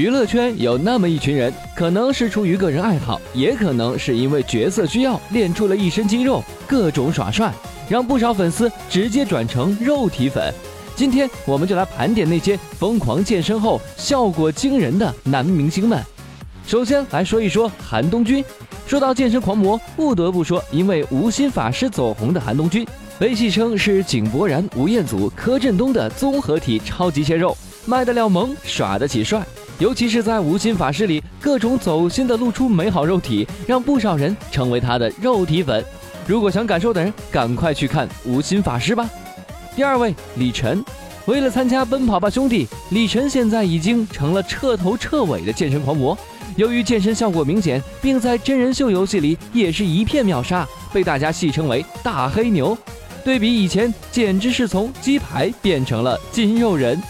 [0.00, 7.52] 娱乐圈有那么一群人，可能是出于个人爱好，也可能是因为角色需要，练出了一身肌肉，各种耍帅，
[7.86, 10.54] 让不少粉丝直接转成肉体粉。
[10.96, 16.02] 今天我们就来盘点那些疯狂健身后效果惊人的男明星们。
[16.66, 18.42] 首先来说一说韩东君。
[18.86, 22.86] 说到健身狂魔，不得不说，因为无心法师走红的韩东君，
[23.18, 27.54] 被戏称是井柏然、吴彦祖、柯震东的综合体超级鲜肉，
[27.84, 29.44] 卖得了萌，耍得起帅。
[29.80, 35.82] 尤其是在无心法师里，各种走心的露出美好肉体，让不少人成为他的肉体粉。
[36.26, 39.08] 如果想感受的人，赶快去看无心法师吧。
[39.74, 40.84] 第二位李晨，
[41.24, 46.16] 为了参加《奔跑吧兄弟》，李晨现在已经成了彻头彻尾的健身狂魔。
[46.56, 52.76] 由于健身效果明显，并在真人秀游戏里也是一片秒杀，被大家戏称为“大黑牛”。
[53.24, 57.02] 对比以前，简直是从鸡排变成了筋肉人。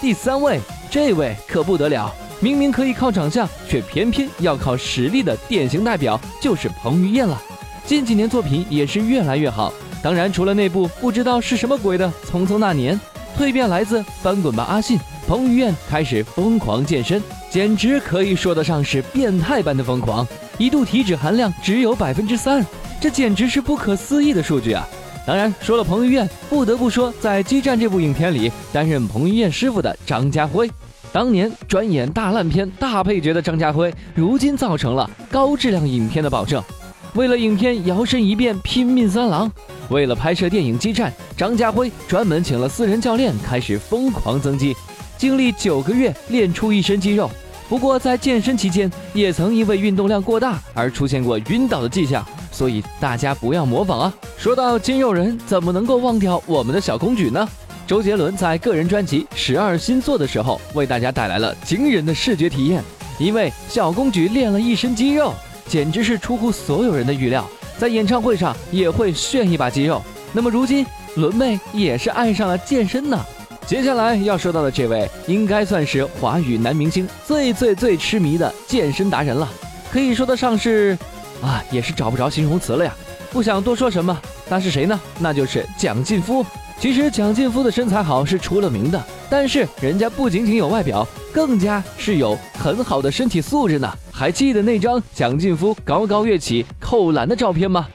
[0.00, 0.58] 第三位，
[0.90, 7.40] 这位可不得了，明明可以靠长相，却偏偏要靠实力的典型代表就是彭于晏了。
[7.84, 9.72] 近几年作品也是越来越好，
[10.02, 12.98] 当然除了那部不知道是什么鬼的《匆匆那年》，
[13.40, 14.98] 蜕变来自《翻滚吧，阿信》。
[15.26, 22.64] 彭于晏开始疯狂健身，简直可以说得上是变态般的疯狂，一度体脂含量只有百分之三，
[22.98, 24.88] 这简直是不可思议的数据啊！
[25.28, 30.70] 当然，说了彭于晏，不得不说在《激战》这部影片里担任彭于晏师傅的张家辉，
[31.12, 36.64] 当年专演大烂片大配角的张家辉，如今造成了高质量影片的保证。
[37.12, 39.52] 为了影片摇身一变拼命三郎，
[39.90, 44.74] 为了拍摄电影《激战》，张家辉专门请了私人教练，开始疯狂增肌。
[45.18, 47.30] 经历九个月练出一身肌肉，
[47.68, 52.26] 不过在健身期间也曾因为运动量过大而出现过晕倒的迹象，
[52.58, 54.12] 所以大家不要模仿啊！
[54.36, 57.48] 说到筋肉人，怎么能够忘掉我们的小公举呢？
[57.86, 62.82] 周杰伦在个人专辑《十二星座》的时候，为大家带来了惊人的视觉体验，
[63.16, 65.32] 因为小公举练了一身肌肉，
[65.68, 70.02] 简直是出乎所有人的预料，在演唱会上也会炫一把肌肉。
[70.32, 70.84] 那么如今，
[71.14, 73.24] 伦妹也是爱上了健身呢。
[73.68, 79.48] 接下来要说到的这位，应该算是华语男明星最最最痴迷的健身达人了，
[79.92, 80.98] 可以说得上是，
[81.40, 82.94] 啊，也是找不着形容词了呀。
[83.30, 84.18] 不想多说什么，
[84.48, 84.98] 那是谁呢？
[85.18, 86.44] 那就是蒋劲夫。
[86.80, 93.92] 其实蒋劲夫的身材好是出了名的，但是人家不仅仅有外表，更加是有很好的身体素质呢。
[94.12, 97.86] 还记得那张蒋劲夫高高跃起扣篮的照片吗？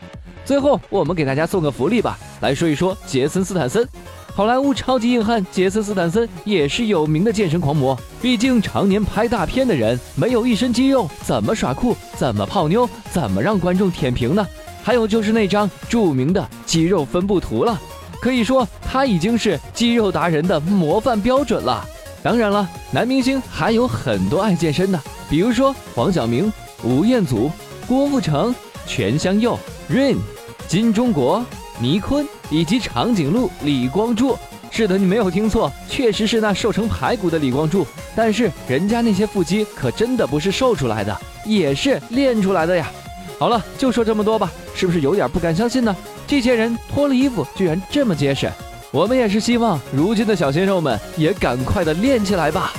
[0.46, 3.88] 最后我们给大家送个福利吧，来说一说杰森斯坦森。
[4.36, 11.96] 好莱坞超级硬汉杰森斯坦森也是有名的健身狂魔，毕竟常年拍大片的人，没有一身肌肉怎么耍酷？
[12.18, 12.90] 怎么泡妞？
[13.12, 14.44] 怎么让观众舔屏呢？
[14.84, 17.80] 还有就是那张著名的肌肉分布图了，
[18.20, 21.88] 可以说他已经是肌肉达人的模范标准了。
[22.24, 25.00] 当然了，男明星还有很多爱健身的，
[25.30, 26.52] 比如说黄晓明、
[26.84, 27.52] 吴彦祖、
[27.88, 28.54] 郭富城、
[28.88, 29.60] 全香佑、
[29.92, 30.18] Rain、
[30.68, 31.46] 金钟国。
[31.80, 34.38] 倪坤以及长颈鹿李光洙，
[34.70, 37.84] 是的，你没有听错，确实是那瘦成排骨的李光洙。
[38.16, 42.92] 但是人家那些腹肌可真的不是瘦出来的，也是练出来的呀。
[43.40, 45.94] 好了，就说这么多吧，是不是有点不敢相信呢？
[46.28, 48.50] 这些人脱了衣服居然这么结实，
[48.92, 52.72] 我们也是希望如今的小鲜肉们也赶快的练起来吧。